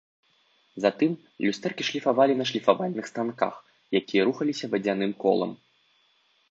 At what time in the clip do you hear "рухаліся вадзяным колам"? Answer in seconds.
4.31-5.51